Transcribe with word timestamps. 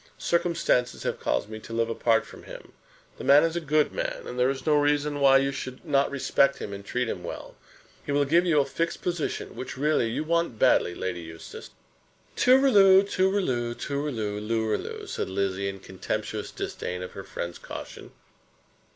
Circumstances 0.17 1.03
have 1.03 1.19
caused 1.19 1.47
me 1.47 1.59
to 1.59 1.73
live 1.73 1.87
apart 1.87 2.25
from 2.25 2.41
him. 2.45 2.73
The 3.19 3.23
man 3.23 3.43
is 3.43 3.55
a 3.55 3.61
good 3.61 3.91
man, 3.91 4.23
and 4.25 4.39
there 4.39 4.49
is 4.49 4.65
no 4.65 4.75
reason 4.75 5.19
why 5.19 5.37
you 5.37 5.51
should 5.51 5.85
not 5.85 6.09
respect 6.09 6.57
him, 6.57 6.73
and 6.73 6.83
treat 6.83 7.07
him 7.07 7.23
well. 7.23 7.53
He 8.03 8.11
will 8.11 8.25
give 8.25 8.43
you 8.43 8.59
a 8.59 8.65
fixed 8.65 9.03
position, 9.03 9.55
which 9.55 9.77
really 9.77 10.09
you 10.09 10.23
want 10.23 10.57
badly, 10.57 10.95
Lady 10.95 11.21
Eustace." 11.21 11.69
"Tooriloo, 12.35 13.03
tooriloo, 13.03 13.75
tooriloo, 13.75 14.39
looriloo," 14.39 15.05
said 15.05 15.29
Lizzie, 15.29 15.69
in 15.69 15.79
contemptuous 15.79 16.49
disdain 16.49 17.03
of 17.03 17.11
her 17.11 17.23
friend's 17.23 17.59
caution. 17.59 18.09